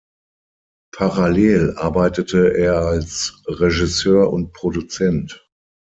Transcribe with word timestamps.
Parallel 0.97 1.75
arbeitete 1.77 2.57
er 2.57 2.79
als 2.87 3.39
Regisseur 3.45 4.33
und 4.33 4.51
Produzent. 4.51 5.47